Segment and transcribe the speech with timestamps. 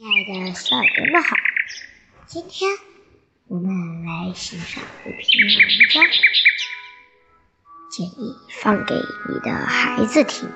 [0.00, 1.36] 亲爱的小耳朵们好，
[2.24, 2.70] 今天
[3.48, 5.60] 我们来欣赏一篇文
[5.90, 6.02] 章，
[7.90, 10.48] 建议放给你的孩子听。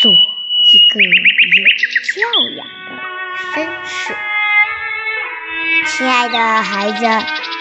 [0.00, 1.10] 做一个有
[2.14, 2.16] 教
[2.56, 2.90] 养的
[3.52, 4.16] 绅士。
[5.84, 7.04] 亲爱的孩子，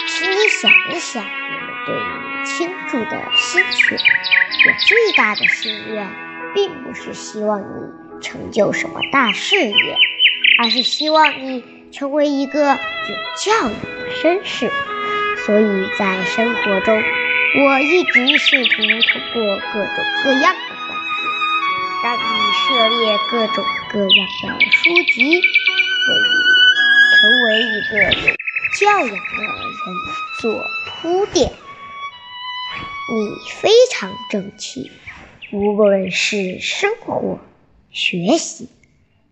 [0.07, 3.97] 请你想一想，我们对你倾注的心血。
[3.97, 6.09] 我最大的心愿，
[6.55, 7.91] 并不是希望你。
[8.23, 9.97] 成就什么大事业，
[10.57, 14.71] 而是希望你成为一个有教养的绅士。
[15.45, 21.21] 所以在生活中，我一直试图通过各种各样的方式，
[22.03, 22.21] 让你
[22.53, 24.83] 涉猎各种各样的书
[25.13, 26.35] 籍，为你
[27.11, 27.93] 成为一个
[28.29, 28.33] 有
[28.79, 29.51] 教养的人
[30.39, 31.51] 做铺垫。
[33.11, 34.89] 你非常争气，
[35.51, 37.37] 无论是生活。
[37.93, 38.67] 学习、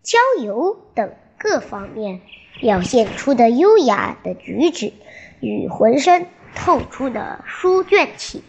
[0.03, 2.21] 交友等各方面
[2.59, 4.93] 表现出的优雅的举止
[5.39, 8.43] 与浑身透出的书卷气，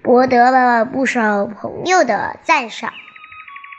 [0.00, 2.92] 博得了不少朋友的赞赏，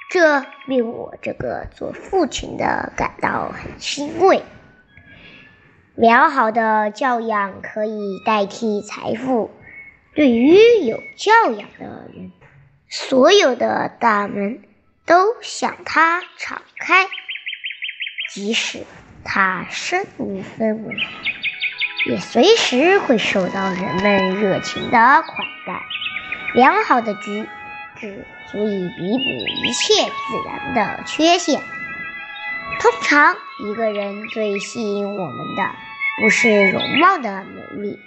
[0.09, 4.43] 这令我这个做父亲的感到很欣慰。
[5.95, 9.49] 良好的教养可以代替财富，
[10.13, 12.33] 对于有教养的人，
[12.89, 14.61] 所有的大门。
[15.05, 17.07] 都向他敞开，
[18.31, 18.85] 即使
[19.25, 20.95] 他身无分文，
[22.07, 25.81] 也随时会受到人们热情的款待。
[26.55, 27.47] 良好的举
[27.99, 29.23] 止足以弥补
[29.65, 31.61] 一切自然的缺陷。
[32.79, 35.75] 通常，一个人最吸引我们的，
[36.21, 37.99] 不是容貌的美丽，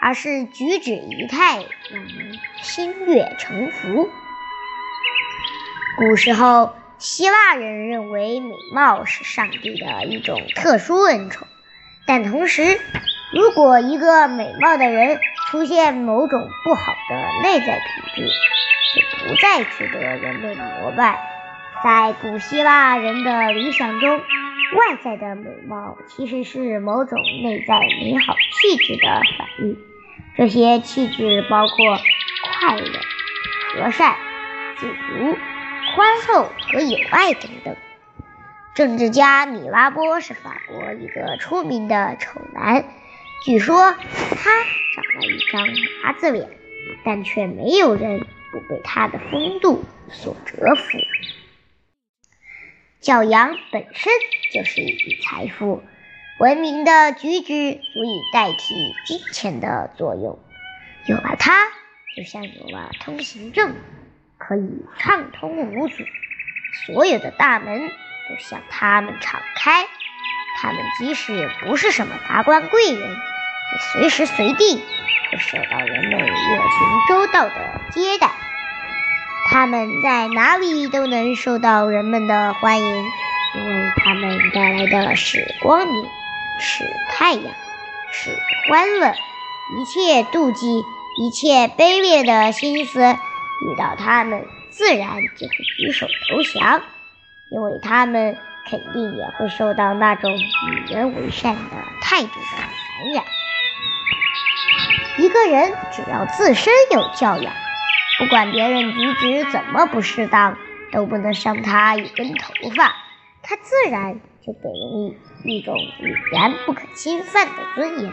[0.00, 4.10] 而是举止仪态让人心悦诚服。
[6.02, 11.46] 古时候，希腊人认为美貌是上帝的一种特殊恩宠，
[12.08, 12.80] 但同时，
[13.32, 18.28] 如果一个美貌的人出现某种不好的内在品质，
[18.96, 21.20] 就不再值得人们膜拜。
[21.84, 29.78] 在古希腊人的理想中，外在的美貌其实是某种内在美好气质的反应，
[30.36, 31.76] 这些气质包括
[32.58, 32.90] 快乐、
[33.76, 34.16] 和善、
[34.78, 35.38] 自足。
[35.94, 37.76] 宽厚和友爱等等。
[38.74, 42.84] 政治家米拉波是法国一个出名的丑男，
[43.44, 45.68] 据说他长了一张
[46.02, 46.48] 麻子脸，
[47.04, 48.20] 但却没有人
[48.50, 50.98] 不被他的风度所折服。
[53.00, 54.12] 教养本身
[54.52, 55.82] 就是一笔财富，
[56.38, 60.38] 文明的举止足以代替金钱的作用。
[61.06, 61.52] 有了它，
[62.16, 63.74] 就像有了通行证。
[64.52, 66.04] 可以畅通无阻，
[66.84, 69.86] 所有的大门都向他们敞开。
[70.60, 74.74] 他们即使不是什么达官贵人，也随时随地
[75.30, 76.68] 会受到人们热情
[77.08, 78.28] 周到的接待。
[79.50, 83.04] 他们在哪里都能受到人们的欢迎，
[83.54, 86.04] 因为他们带来的是光明，
[86.60, 87.54] 是太阳，
[88.12, 88.30] 是
[88.68, 89.14] 欢乐。
[89.78, 90.84] 一切妒忌，
[91.18, 93.16] 一切卑劣的心思。
[93.62, 96.82] 遇到他们，自然就会举手投降，
[97.50, 98.36] 因为他们
[98.68, 101.60] 肯定也会受到那种与人为善的
[102.00, 103.24] 态度的感染。
[105.18, 107.52] 一个人只要自身有教养，
[108.18, 110.56] 不管别人举止怎么不适当，
[110.90, 112.94] 都不能伤他一根头发，
[113.42, 114.14] 他自然
[114.44, 118.12] 就给人一一种语言不可侵犯的尊严，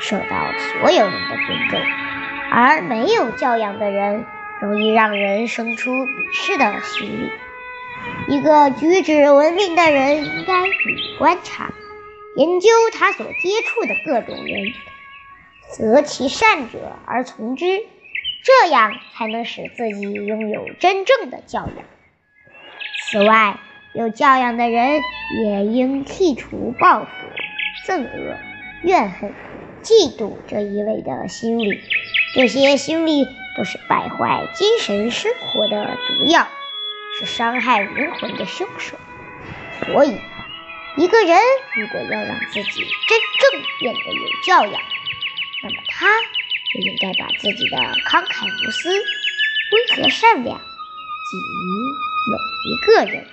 [0.00, 1.80] 受到所有人的尊重。
[2.50, 4.26] 而没有教养的人，
[4.62, 7.30] 容易让人生出鄙视的心理。
[8.28, 11.74] 一个举止文明的人应该注意观察、
[12.36, 14.72] 研究他所接触的各种人，
[15.72, 17.64] 择其善者而从之，
[18.44, 21.84] 这样才能使自己拥有真正的教养。
[23.10, 23.58] 此外，
[23.94, 25.00] 有教养的人
[25.44, 27.10] 也应剔除报复、
[27.84, 28.36] 憎恶、
[28.84, 29.34] 怨恨、
[29.82, 31.80] 嫉妒这一类的心理，
[32.36, 33.26] 这些心理。
[33.56, 36.48] 都是败坏精神生活的毒药，
[37.18, 38.96] 是伤害灵魂的凶手。
[39.84, 40.18] 所以，
[40.96, 41.38] 一个人
[41.74, 44.82] 如果要让自己真正变得有教养，
[45.62, 46.06] 那么他
[46.72, 47.76] 就应该把自己的
[48.08, 51.60] 慷慨无私、温和善良给予
[52.30, 52.36] 每
[52.70, 53.26] 一个人。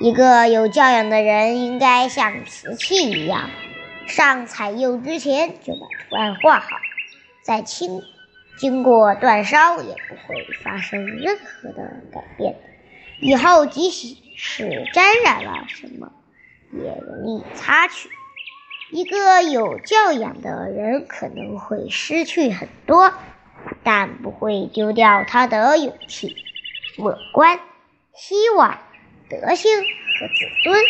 [0.00, 3.50] 一个有教养的人应该像瓷器一样，
[4.06, 6.68] 上彩釉之前就把图案画好。
[7.48, 8.02] 在清
[8.58, 12.56] 经过煅烧也不会发生任何的改变。
[13.20, 16.12] 以后即使是沾染了什么，
[16.70, 18.10] 也容易擦去。
[18.90, 23.14] 一个有教养的人可能会失去很多，
[23.82, 26.36] 但不会丢掉他的勇气、
[26.98, 27.58] 乐观、
[28.14, 28.78] 希望、
[29.30, 30.84] 德性和自尊。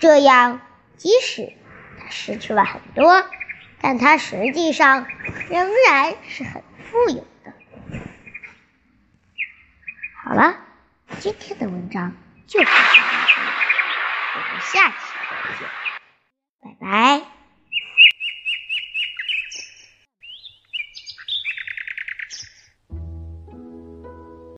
[0.00, 0.62] 这样，
[0.96, 1.52] 即使
[2.00, 3.22] 他失去了很多，
[3.86, 5.06] 但他实际上
[5.50, 7.52] 仍然是很富有的。
[10.24, 10.56] 好了，
[11.20, 12.14] 今天的文章
[12.46, 13.48] 就到这里，
[14.36, 14.94] 我们下期
[15.30, 15.68] 再见，
[16.62, 17.33] 拜拜。